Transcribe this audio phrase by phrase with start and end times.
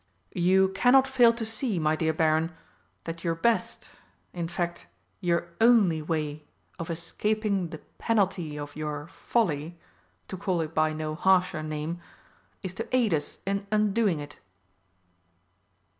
[0.33, 2.53] You cannot fail to see, my dear Baron,
[3.03, 3.91] that your best
[4.33, 4.87] in fact,
[5.19, 6.43] your only way
[6.79, 9.77] of escaping the penalty of your folly
[10.27, 12.01] to call it by no harsher name
[12.63, 14.37] is to aid us in undoing it."